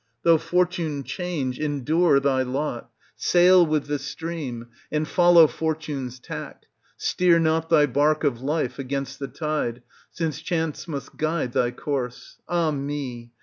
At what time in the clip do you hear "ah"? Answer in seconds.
12.49-12.71